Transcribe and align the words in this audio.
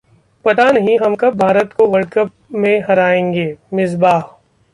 पता 0.45 0.63
नहीं 0.71 0.97
हम 0.99 1.15
कब 1.15 1.37
भारत 1.37 1.73
को 1.73 1.87
वर्ल्ड 1.87 2.09
कप 2.09 2.31
में 2.51 2.81
हराएंगे: 2.89 3.45
मिस्बाह 3.73 4.19